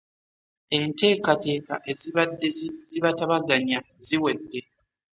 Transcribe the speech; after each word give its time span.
Enteekateeka 0.77 1.75
ezibadde 1.91 2.47
zibatabaganya 2.89 3.79
ziwedde. 4.05 4.61